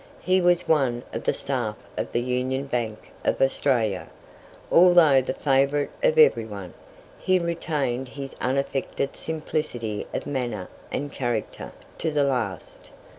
He 0.23 0.41
was 0.41 0.67
one 0.67 1.03
of 1.13 1.25
the 1.25 1.31
staff 1.35 1.77
of 1.95 2.11
the 2.11 2.21
Union 2.23 2.65
Bank 2.65 3.11
of 3.23 3.39
Australia. 3.39 4.09
Although 4.71 5.21
the 5.21 5.35
favourite 5.35 5.91
of 6.01 6.17
everyone, 6.17 6.73
he 7.19 7.37
retained 7.37 8.07
his 8.09 8.35
unaffected 8.41 9.15
simplicity 9.15 10.07
of 10.11 10.25
manner 10.25 10.69
and 10.91 11.11
character 11.11 11.71
to 11.99 12.09
the 12.09 12.23
last. 12.23 12.89